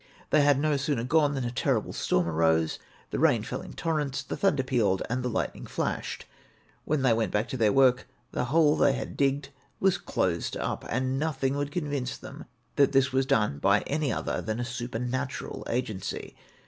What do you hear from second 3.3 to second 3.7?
fell